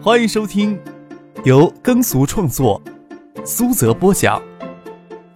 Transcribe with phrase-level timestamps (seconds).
[0.00, 0.80] 欢迎收听
[1.44, 2.80] 由耕俗创作、
[3.44, 4.40] 苏泽播讲、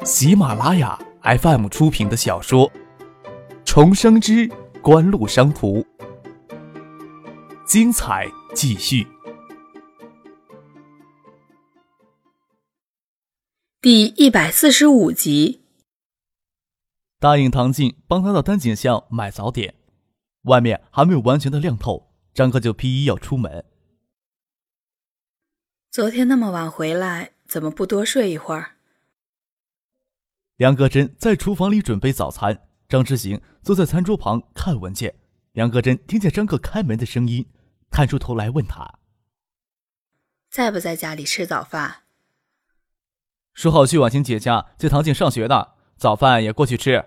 [0.04, 2.70] 喜马拉雅 FM 出品的小说
[3.64, 4.48] 《重生之
[4.80, 5.78] 官路商途》，
[7.66, 9.04] 精彩继续。
[13.80, 15.62] 第一百四十五集，
[17.18, 19.74] 答应唐静帮他到丹景巷买早点，
[20.42, 23.64] 外面还没有完全的亮透，张克就披衣要出门。
[25.92, 28.76] 昨天那么晚回来，怎么不多睡一会儿？
[30.56, 35.16] 梁格真在厨房里准备早餐，张之行坐在餐桌旁看文件。
[35.52, 37.46] 梁格真听见张克开门的声音，
[37.90, 39.00] 探出头来问他
[40.48, 42.04] ：“在不在家里吃早饭？”
[43.52, 47.04] 说好去婉晴姐家接唐静上学的，早饭也过去吃。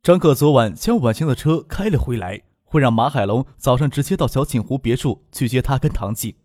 [0.00, 6.36] 张克昨晚将婉晴的车开了回来，会让马海龙早上直接到小锦湖别墅去接他跟唐静。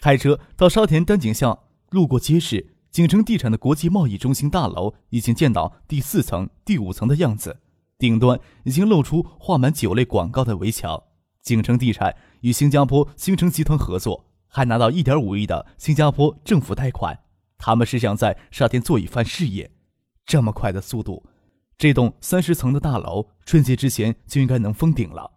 [0.00, 1.58] 开车到沙田丹景巷，
[1.90, 7.58] 路过街市，景城地产的国际贸易中心大楼已经见到第四层、第五层的样子，
[7.98, 11.02] 顶端已经露出画满酒类广告的围墙。
[11.42, 17.18] 景城地产与新加坡星城集团合作，还拿到一点五亿的新加坡政府贷款。
[17.56, 19.70] 他们是想在沙田做一番事业。
[20.24, 21.24] 这么快的速度，
[21.76, 25.32] 这栋三十层的大楼春节之前就应该能封顶了。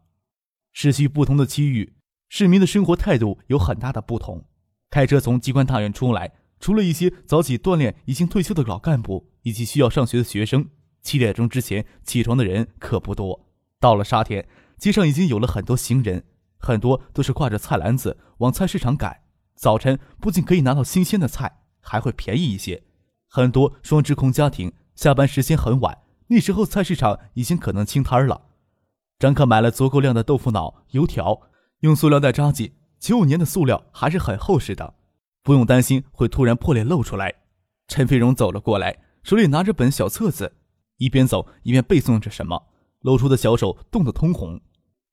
[0.74, 1.96] 市区不同的区域，
[2.30, 4.46] 市民的生活态度有很大的不同。
[4.92, 10.68] 开车从机关大院出来，除了一些早起锻炼、已经退休的老干部以及需要上学的学生，
[11.02, 13.48] 七点钟之前起床的人可不多。
[13.80, 14.46] 到了沙田，
[14.78, 16.26] 街上已经有了很多行人，
[16.58, 19.22] 很多都是挎着菜篮子往菜市场赶。
[19.56, 22.84] 早晨不仅可以拿到新鲜的菜，还会便宜一些。
[23.28, 28.50] 很多双职工家庭下班时间很晚，那时候菜市场已经可能清摊了。
[29.18, 31.44] 张克买了足够量的豆腐脑、油条，
[31.80, 32.74] 用塑料袋扎紧。
[33.02, 34.94] 九五年的塑料还是很厚实的，
[35.42, 37.34] 不用担心会突然破裂露出来。
[37.88, 40.54] 陈飞荣走了过来，手里拿着本小册子，
[40.98, 42.68] 一边走一边背诵着什么，
[43.00, 44.62] 露出的小手冻得通红，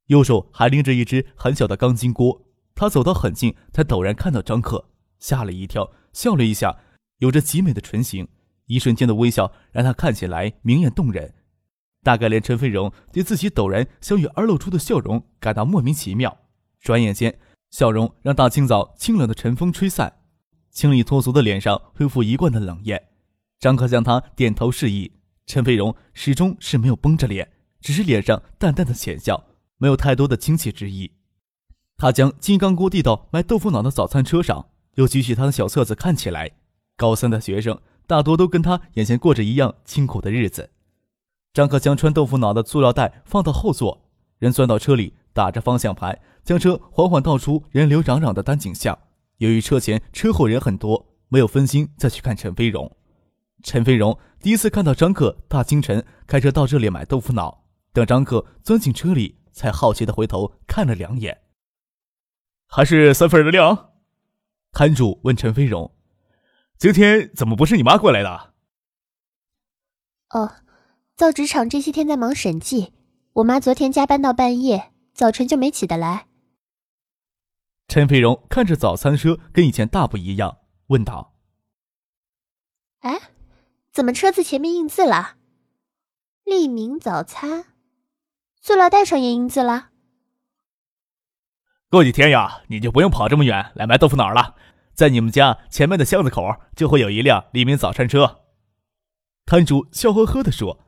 [0.08, 2.44] 右手还拎着一只很小的钢筋锅。
[2.74, 6.76] 他走到很近，才陡然看到张克，吓了一跳，笑了一下，
[7.20, 8.28] 有着极美的唇形，
[8.66, 11.36] 一瞬间的微笑让他看起来明艳动人。
[12.02, 16.36] 大概连陈飞荣对自己陡然相遇而露出的笑容感到莫名其妙，
[16.82, 17.38] 转眼间。
[17.70, 20.20] 笑容让大清早清冷的晨风吹散，
[20.70, 23.08] 清丽脱俗的脸上恢复一贯的冷艳。
[23.58, 25.12] 张克向他点头示意，
[25.46, 29.44] 陈飞荣始终是没有绷着脸，只是脸上淡淡的浅笑，
[29.76, 31.12] 没有太多的亲切之意。
[31.96, 36.52] 他将金刚锅递到卖豆腐脑的早餐车上，又举起他的小册子看起来。
[36.96, 40.70] 高三的学生大多都跟他眼前过着一样清苦的日子。
[41.52, 44.08] 张克将穿豆腐脑的塑料袋放到后座，
[44.38, 45.14] 人钻到车里。
[45.32, 48.98] 打着方向盘，将车缓缓倒出人流攘攘的单景巷。
[49.36, 52.96] 由于车前车后人很多，没有分心再去看陈飞荣。
[53.62, 61.38] 陈飞荣第一次看到张克大清晨开车到这里买豆腐脑，等张克钻进车里，才好奇的回头看了两眼。
[62.66, 63.90] 还是三份的量？
[64.72, 65.90] 摊主问陈飞荣
[66.78, 68.54] ：“今天怎么不是你妈过来的？”
[70.30, 70.52] 哦，
[71.16, 72.92] 造纸厂这些天在忙审计，
[73.32, 74.92] 我妈昨天加班到半夜。
[75.18, 76.28] 早晨就没起得来。
[77.88, 81.34] 陈飞荣看着早餐车跟以前大不一样，问道
[83.02, 83.20] ：“哎，
[83.90, 85.34] 怎么车子前面印字了？
[86.44, 87.64] 利民早餐，
[88.60, 89.88] 塑料袋上也印字了。
[91.90, 94.54] 过几天呀，你就不用跑这么远来买豆腐脑了，
[94.94, 96.44] 在你们家前面的巷子口
[96.76, 98.44] 就会有一辆利民早餐车。”
[99.46, 100.78] 摊主笑呵呵地说：“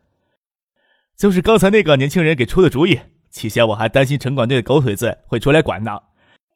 [1.19, 5.99] 就是刚才那个年轻人给出的主意。”起先我还担心城管队的狗腿子会出来管呢，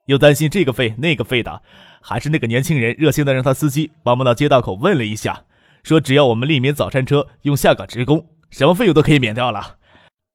[0.07, 1.63] 又担心这个费那个费的，
[2.03, 5.45] 还是那个年轻人热心的让他司机帮忙到街道口问了一下，
[5.83, 9.77] 说只要我们利民早餐车用下岗职工，什么费用都可以免掉了，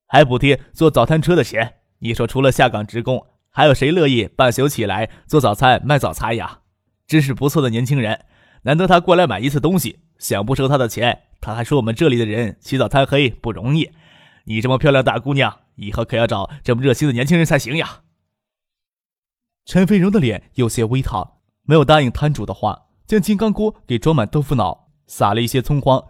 [0.08, 1.74] 还补贴做早餐车的钱。
[2.00, 6.60] 你说除了下岗职工，还有谁乐意半宿起来做早餐卖早餐呀？
[7.06, 8.26] 真是不错的年轻人，
[8.62, 13.90] 难得他过来买一次东西，想不收他的钱，他还说我们这里的人起早贪黑不容易。
[14.46, 15.58] 你这么漂亮大姑娘。
[15.80, 18.04] 以后可要找这么热心的年轻人才行呀！
[19.66, 26.04] 陈飞荣的脸有些微烫，没有答应摊主的话，将金刚锅给装满豆腐脑，撒了一些葱花，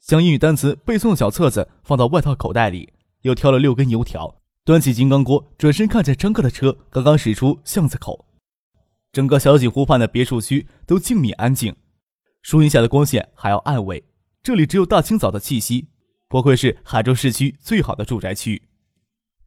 [0.00, 8.26] 将英语单词背诵的小册子放到外套口袋里，又挑了六根油条，端起金刚锅，转身看见张克的车刚刚驶出巷子口，
[9.12, 11.74] 整个小景湖畔的别墅区都静谧安静，
[12.42, 14.04] 树荫下的光线还要暗微，
[14.42, 15.88] 这里只有大清早的气息，
[16.28, 18.69] 不愧是海州市区最好的住宅区。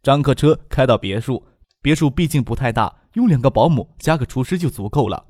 [0.03, 1.41] 张克车开到别墅，
[1.81, 5.27] 别墅毕竟不太大，用两个保姆加个厨师就足够了。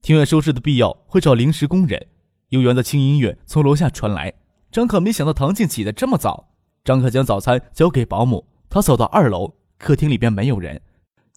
[0.00, 2.06] 庭院收拾的必要会找临时工人。
[2.50, 4.32] 悠远的轻音乐从楼下传来。
[4.70, 6.50] 张可没想到唐静起得这么早。
[6.84, 10.80] 张可将早餐交给保姆，他走到二楼，客厅里边没有人。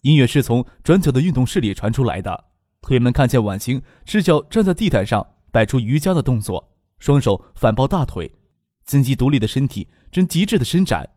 [0.02, 2.44] 音乐是从转角的运动室里传出来的。
[2.82, 8.30] 推门看见婉清赤脚站在地毯上，摆出瑜伽的动作，双手反抱大腿，
[8.84, 11.10] 金鸡独立的身体正极致的伸展。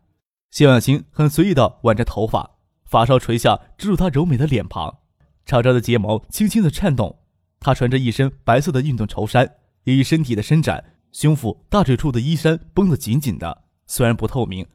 [0.50, 4.98] 谢婉清很随意地挽着头发，发梢垂下，遮住她柔美的脸庞，
[5.46, 7.20] 长长的睫毛轻轻地颤动。
[7.60, 14.66] 她穿着一身白色的运动绸衫，由于身体的伸展，胸腹、大腿处的衣衫绷得紧紧的，虽然不透明，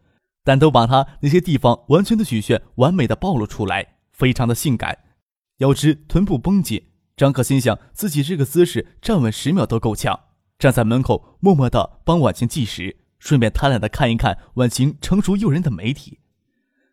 [0.43, 4.97] 但都把她那些地方完全的曲线完美的暴露出来，非常的性感。
[5.57, 6.83] 腰肢、臀部绷紧，
[7.17, 10.17] 张可心想自己这个姿势站稳十秒都够呛。
[10.57, 12.95] 站在门口，默默地帮婉晴计时，
[13.25, 16.19] 顺便贪婪的看一看婉晴成熟诱人的美体。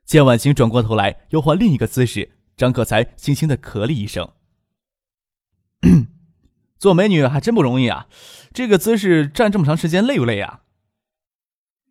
[0.07, 4.33] 见婉晴转过头来又换另一个姿势，张可才轻轻的咳了一声。
[6.79, 8.09] 做美女还真不容易啊！
[8.55, 10.63] 这个姿势站这么长时间，累不累啊？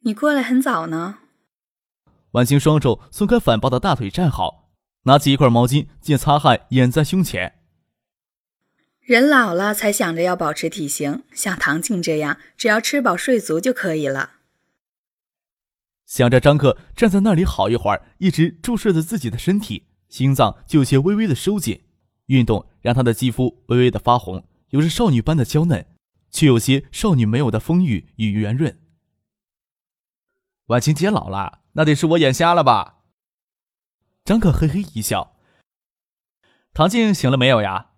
[0.02, 1.20] 你过来很早呢。
[2.32, 4.72] 婉晴双手松开反抱的大腿，站好，
[5.04, 7.61] 拿起一块毛巾，借擦汗掩在胸前。
[9.02, 14.34] 人老了才想着要保持体型，像唐静这样，只要吃饱睡足就可以了。
[16.06, 21.84] 想着张克站在那里好一会儿，一直注视着自己的身体，心脏就有些微微的收紧。
[22.28, 25.86] 运动让她的肌肤微微的发红，有着少女般的娇嫩，
[26.30, 28.80] 却有些少女没有的丰腴与圆润。
[30.68, 33.00] 婉清姐老了，那得是我眼瞎了吧？
[34.24, 35.36] 张克嘿嘿一笑。
[36.74, 37.91] 唐静醒了没有呀？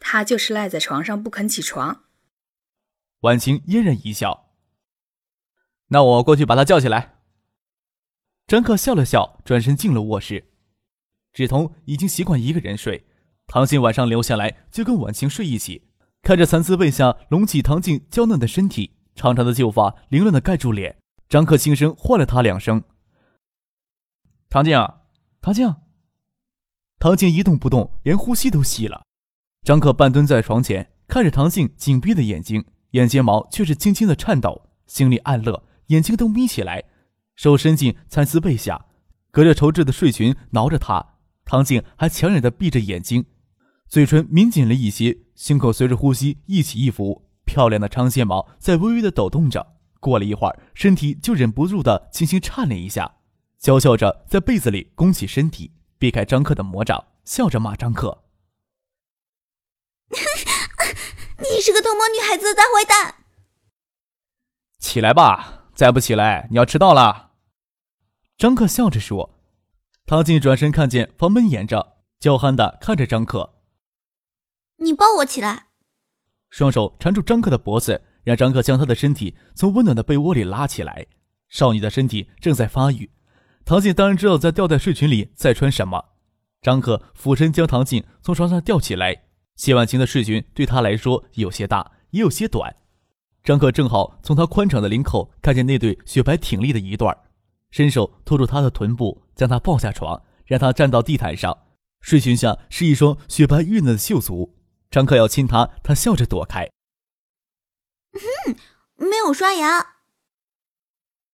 [0.00, 2.04] 他就是赖在床上不肯起床。
[3.20, 4.48] 婉晴嫣然一笑。
[5.88, 7.18] 那我过去把他叫起来。
[8.46, 10.52] 张克笑了笑，转身进了卧室。
[11.32, 13.06] 芷彤已经习惯一个人睡，
[13.46, 15.88] 唐静晚上留下来就跟婉晴睡一起。
[16.22, 20.98] 看着蚕丝被下隆起唐静娇嫩的身体，长长的秀发凌乱的盖住脸，
[21.28, 22.82] 张克轻声唤了她两声
[24.50, 24.76] ：“唐静，
[25.40, 25.74] 唐静。”
[26.98, 29.06] 唐静一动不动，连呼吸都细了。
[29.62, 36.84] 张克半蹲在床前，看着唐静紧闭的眼睛，眼睫毛却是轻轻的颤抖，心里暗乐，眼睛都眯起来，
[37.36, 38.86] 手伸进蚕丝被下，
[39.30, 41.14] 隔着绸制的睡裙挠着她。
[41.44, 43.26] 唐静还强忍的闭着眼睛，
[43.86, 49.74] 嘴唇抿紧了一些，胸口随着呼吸一起一伏，漂亮的长睫毛在微微的抖动着。
[50.00, 53.16] 过了一会儿，身体就忍不住的轻轻颤了一下，
[53.58, 58.22] 娇笑着在被子里弓起身体，避开张克的魔掌，笑着骂张克
[61.38, 63.14] ：“你是个偷摸女孩子的大坏蛋！”
[64.78, 67.30] 起来吧，再不起来你要迟到了。”
[68.36, 69.36] 张克笑着说。
[70.06, 73.60] 唐静转身看见房门掩着，娇憨的看着张克
[74.82, 75.68] ：“你抱我起来。”
[76.50, 81.06] 双手缠住张克的脖子，让张克将他的身体从温暖的被窝里拉起来。
[81.48, 83.08] 少女的身体正在发育，
[83.64, 86.06] 唐静当然知道在吊带睡裙里在穿什么。
[86.60, 89.26] 张克俯身将唐静从床上吊起来。
[89.60, 92.74] 谢婉晴的睡裙对他来说有些大，也有些短。
[93.44, 97.14] 张克正好从她宽敞的领口看见那对雪白挺立的一段。
[97.70, 101.66] 伸手托住她的臀部，将她抱下床，让她站到地毯上。
[102.00, 104.56] 睡裙下是一双雪白玉嫩的秀足。
[104.90, 106.66] 张克要亲她，她笑着躲开。
[108.14, 108.56] 哼，
[108.96, 109.86] 没有刷牙。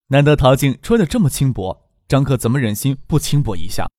[0.07, 3.89] 难得陶静穿的这么轻薄，张克怎么忍心不轻薄一下？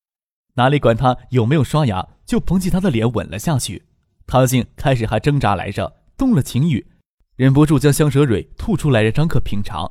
[0.57, 3.87] 哪里管她有没有刷牙，就捧起她的脸吻了下去。
[4.29, 6.87] 唐静开始还挣扎来着，动了情欲，
[7.35, 9.91] 忍不住将香舌蕊吐出来让张克品尝。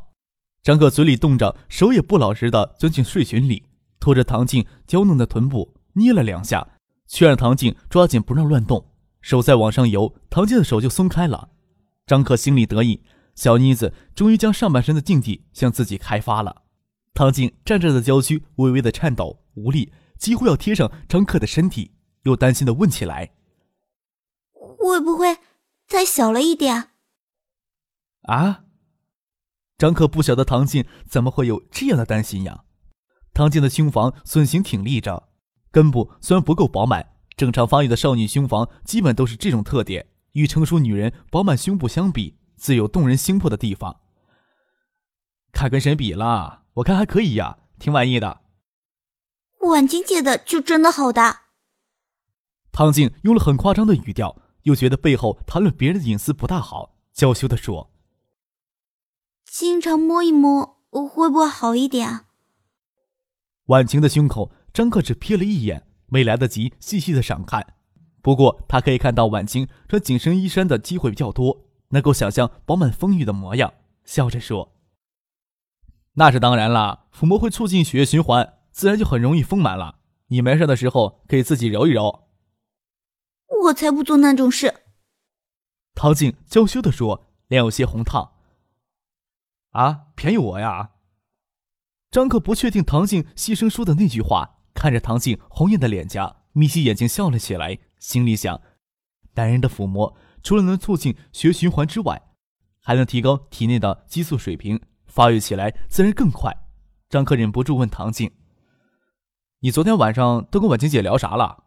[0.61, 3.63] 张克嘴里动着，手也不老实的钻进睡裙里，
[3.99, 6.67] 拖着唐静娇嫩的臀部捏了两下，
[7.07, 8.91] 却让唐静抓紧不让乱动。
[9.21, 11.49] 手再往上游，唐静的手就松开了。
[12.05, 13.01] 张克心里得意，
[13.33, 16.61] 小妮子终于将上半身的禁忌向自己开发了。
[17.15, 21.89] 唐静站着的娇躯微微的颤抖，无力，几乎要贴上张克的身体，
[22.21, 23.31] 又担心的问起来
[24.87, 25.37] ：“会不会
[25.87, 26.91] 再小了一点？”
[28.23, 28.63] 啊？
[29.77, 32.63] 张克不晓得唐静怎么会有这样的担心呀。
[33.33, 35.29] 唐静的胸房笋形挺立着，
[35.69, 40.07] 根部虽然不够饱满，正常发育的少女胸房基本都是这种特点。
[40.31, 44.01] 与成熟女人饱满胸部相比，自有动人心魄的地方。
[45.51, 46.63] 看跟谁比了？
[46.73, 48.41] 我看还可以呀，挺满意的。
[49.61, 51.43] 婉晶姐的就真的好大。
[52.71, 54.35] 唐静用了很夸张的语调，
[54.67, 57.89] 又觉得背后谈论别人的隐私不大好，娇羞的说。
[59.45, 62.25] 经常摸一摸，会不会好一点？
[63.67, 67.75] 婉晴的胸口，张克只瞥了一眼，没来得及细细的赏看。
[68.21, 74.73] 不过他可以看到婉晴穿紧身衣衫的机会比较多，能够想象饱满丰腴的模样，笑着说
[76.15, 79.99] ：“那是当然啦，抚摸会促进血液循环，自然就很容易丰满了。
[80.27, 82.23] 你没事的时候可以自己揉一揉。”
[83.63, 84.83] 我才不做那种事。
[85.93, 88.33] 唐静娇羞的说，脸有些红烫。
[89.71, 90.91] 啊，便宜我呀！
[92.09, 98.61] 张克不确定唐静细声说的那句话，看着唐静红艳的脸颊，眯起眼睛笑了起来，心里想：
[99.33, 102.21] 男人的抚摸除了能促进血液循环之外，
[102.81, 106.55] 还能提高体内的激素水平，发育起来自然更快。
[107.09, 108.31] 张克忍不住问唐静
[109.59, 111.65] ：“你昨天晚上都跟婉晴姐聊啥了？”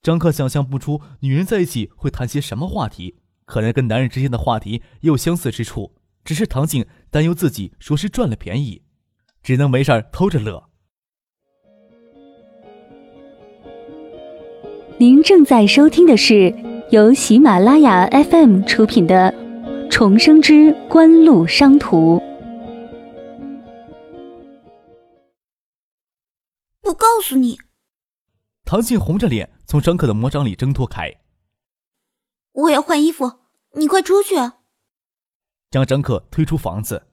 [0.00, 5.92] 张克想象不出女人在一起会谈些什么话题，可能跟男人之间的话题也有相似之处，
[6.24, 8.82] 只是唐静担忧自己说是赚了便宜，
[9.42, 10.64] 只能没事偷着乐。
[14.98, 16.54] 您正在收听的是
[16.90, 19.32] 由喜马拉雅 FM 出品的
[19.90, 22.16] 《重生之官路商途》。
[26.80, 27.58] 不告诉你。
[28.70, 31.10] 唐静红着脸从张克的魔掌里挣脱开。
[32.52, 33.40] 我要换衣服，
[33.76, 34.34] 你快出去！
[35.70, 37.06] 将张克推出房子。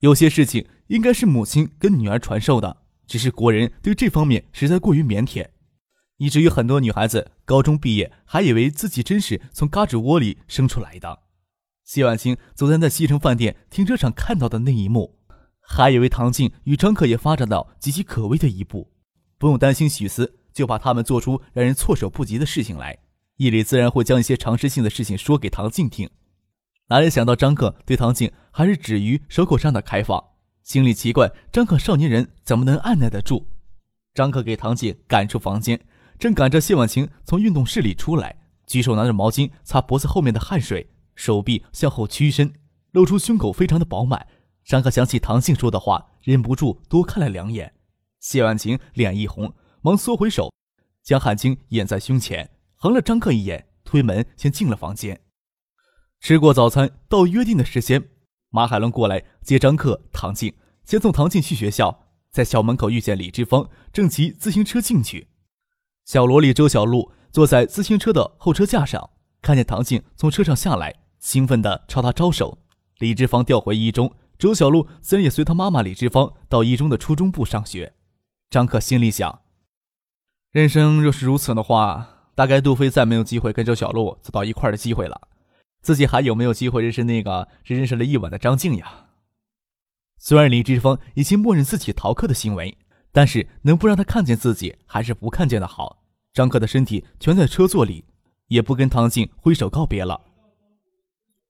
[0.00, 5.46] 有些事情应该是母亲跟女儿传授的，只是国人对这方面实在过于腼腆，
[6.16, 11.20] 以至于很多女孩子高中毕业还以为自己真是从嘎吱窝里生出来的。
[11.84, 15.20] 谢婉清昨天在西城饭店停车场看到的那一幕，
[15.60, 18.90] 还以为唐静与张克也发展到岌岌可危的一步，
[19.38, 20.34] 不用担心许思。
[20.58, 22.98] 就怕他们做出让人措手不及的事情来，
[23.36, 26.10] 夜里自然会将一些常识性的事情说给唐静听。
[26.88, 30.20] 哪里想到张克对唐静还是止于手口上的开放，
[30.64, 33.46] 心里奇怪：张克少年人怎么能按耐得住？
[34.14, 35.80] 张克给唐静赶出房间，
[36.18, 38.34] 正赶着谢婉晴从运动室里出来，
[38.66, 42.52] 举手拿着毛巾擦脖子后面的汗水，手臂向后屈伸，
[42.90, 44.26] 露出胸口非常的饱满。
[44.64, 47.74] 张克想起唐静说的话，忍不住多看了两眼。
[48.18, 49.54] 谢婉晴脸一红。
[49.82, 50.52] 忙缩回手，
[51.02, 55.20] 将汗巾掩在胸前，横了张克一眼，推门先进了房间。
[56.20, 58.08] 吃过早餐，到约定的时间，
[58.50, 60.54] 马海龙过来接张克、唐静，
[60.84, 62.06] 先送唐静去学校。
[62.30, 65.28] 在校门口遇见李志芳，正骑自行车进去。
[66.04, 72.58] 小萝莉周小璐坐在自行车的后车架上，看见唐静从车上下来，兴奋地朝他招手。
[72.98, 77.94] 李志芳调回一中，周小璐自然也随她妈妈李志芳到一中的初中部上学。
[78.50, 79.40] 张克心里想。
[80.50, 85.28] 人生若是如此的话，大概杜飞再没有机会跟周小璐走到一块的机会了。
[85.82, 89.08] 自己还有没有机会认识那个只认识了一晚的张静呀？
[90.16, 92.78] 虽然李志峰已经默认自己逃课的行为，
[93.12, 96.02] 但是能不让他看见自己，还是不看见的好。
[96.32, 98.06] 张克的身体全在车座里，
[98.46, 100.18] 也不跟唐静挥手告别了。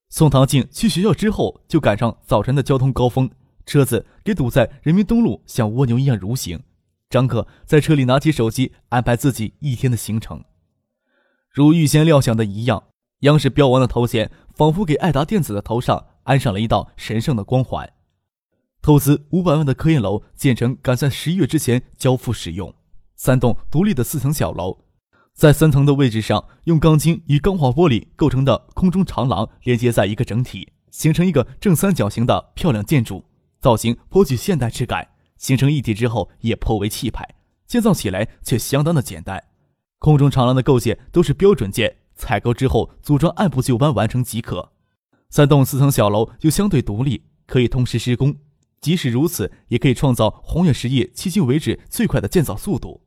[0.08, 3.30] 送唐静去学校之后，就赶上早晨的交通高峰，
[3.64, 6.60] 车子给堵在人民东路，像蜗牛一样蠕行。
[7.10, 10.44] 张克在车里拿起手机，安排自己一天的行程。
[11.50, 12.84] 如预先料想的一样，
[13.20, 17.90] 央视标王的头衔仿佛给爱达电子的头上安上了一道神圣的光环。
[18.82, 22.72] 投资五百万的科研楼建成，赶在十一月之前交付使用。
[23.16, 24.78] 三栋独立的四层小楼，
[25.34, 33.24] 在三层的位置上，用钢筋与钢化玻璃构成的空中长廊连接在一个整体，形成一个正三角形的漂亮建筑，
[33.60, 35.08] 造型颇具现代质感。
[35.38, 39.42] 形成一体之后也颇为气派，建造起来却相当的简单。
[39.98, 44.72] 空中长廊的构件都是标准件，采购之后组装按部就班完成即可。
[45.30, 48.36] 三栋四层小楼又相对独立，可以同时施工。
[48.80, 53.02] 即使如此，也可以创造宏远实业迄今为止最快的建造速度。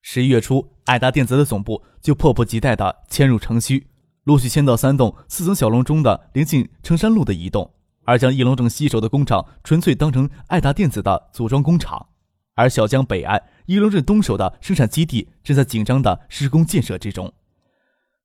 [0.00, 3.86] 十一月初，爱达电子的总部就迫不及待地迁入城区，
[4.24, 7.74] 陆续迁到三栋四层小楼中的临近成山路的一栋。
[8.04, 12.08] 而将翼龙正西首的工厂纯粹当成爱达电子的组装工厂，
[12.54, 17.32] 而小江北岸翼龙镇东首的生产基地正在紧张的施工建设之中。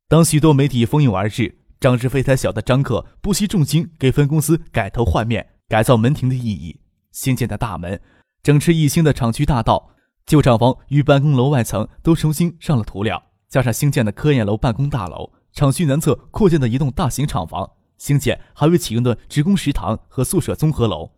[0.08, 6.80] 当许多媒体蜂拥而至，张志飞才晓得张克不惜重金给分公司改头换面、改造门庭的意义。
[7.12, 8.00] 新建的大门、
[8.42, 9.92] 整饬一新的厂区大道、
[10.26, 17.70] 旧厂房与办公楼外层都重新上了涂料，加上新建的科研楼办公大楼、厂区南侧扩建的一栋大型厂房。
[17.98, 21.12] 兴建还未启用的职工食堂和宿舍综合楼，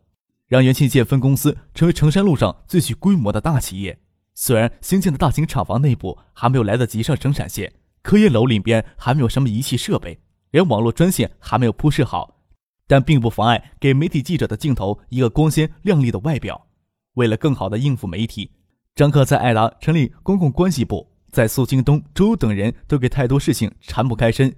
[0.48, 4.00] 让元器件分公司成为成山路上最具规模的大企业。
[4.34, 10.22] 虽然新建的大型厂房内部还没有来得及上生产线，科研楼里边还没有什么仪器设备，
[10.52, 12.40] 连网络专线还没有铺设好，
[12.88, 16.68] 但并不妨碍给媒体记者的镜头一个光鲜亮丽的外表。
[17.16, 18.52] 为了更好地应付媒体，
[18.96, 24.56] 张克在爱达成立公共关系部，在苏京东、周等人都给太多事情缠不开身，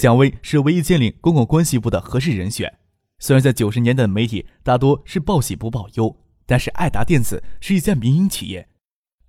[0.00, 2.78] 蒋威是唯一建立公共关系部的合适人选。
[3.18, 6.16] 虽然在九十年代的媒体大多是报喜不报忧，
[6.46, 8.66] 但是爱达电子是一家民营企业，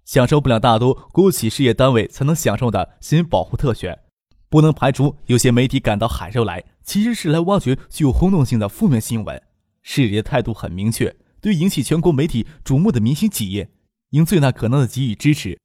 [0.05, 3.99] 享受不了大多国企事业单位才能享受的新保护特权。
[4.47, 9.43] 不能排除有些媒体赶到海州来，其实是来挖掘具有轰动性的负面新闻。
[9.81, 13.69] 市里的态度很明确，对引起全国媒体瞩目的明星企业，
[14.11, 15.59] 应最大可能的给予支持。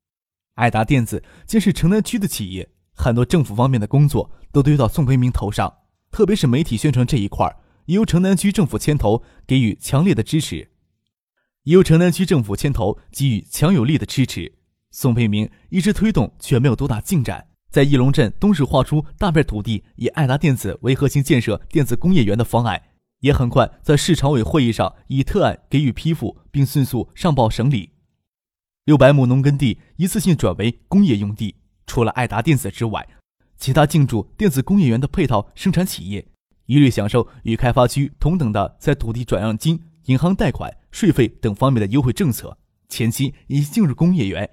[0.56, 5.72] 爱达电子既是城南区的企业，很多政府方面的工作都堆到宋培明头上，
[6.10, 10.70] 特别是媒体宣传这一块，也由城南区政府牵头给予强烈的支持，
[11.64, 14.54] 也由城南区政府牵头给予强有力的支持。
[14.90, 17.48] 宋培明一直推动，却没有多大进展。
[17.70, 22.80] 在义龙镇东市划出大片土地，以爱达电子为核心建设电子工业园的方案，
[23.20, 27.90] 也很快在市常委会议上以特案给予批复，并迅速上报省里。
[28.86, 33.06] 六百亩农耕地一次性转为工业用地，除了爱达电子之外，
[33.56, 36.26] 其他进驻电子工业园的配套生产企业，
[36.66, 42.58] 一律享受与开发区同等的在土地转让金、银行贷款、税费等方面的优惠政策。
[42.88, 44.50] 前期已进入工业园。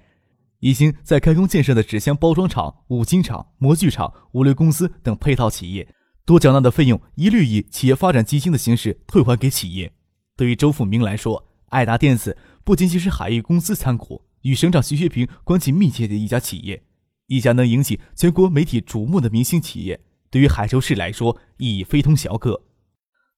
[0.60, 5.86] 已经在开工建设的纸箱包装厂、五金厂、模具厂、物流公司等配套企业，
[6.24, 9.92] 多缴纳的费用一律以企业发展基金的形式退还给企业。
[10.34, 16.82] 对于周富明来说，爱达电子不仅仅是海域公司参股、与省长徐学平关系密切的一家企业，
[17.26, 20.00] 一家能引起全国媒体瞩目的明星企业，
[20.30, 22.62] 对于海州市来说意义非同小可。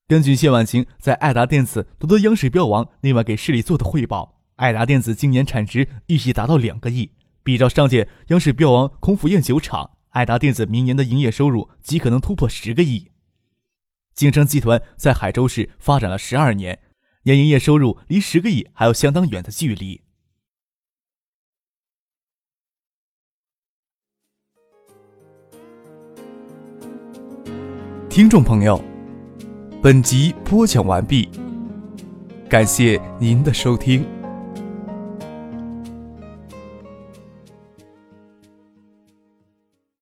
[0.09, 7.13] 根据谢婉晴在爱达电子夺得央视标王那晚给市里做的汇报，爱达电子今年产值预计达到两个亿。
[7.43, 13.13] 比照上届央视标王孔府宴酒厂，爱达电子明年的营业收入极可能突破十个亿。
[14.15, 16.81] 景城集团在海州市发展了十二年，
[17.23, 20.03] 年营业收入离十个亿还有相当远的距离。
[28.17, 28.83] 听众朋友，
[29.83, 31.29] 本集播讲完毕，
[32.49, 34.07] 感谢您的收听。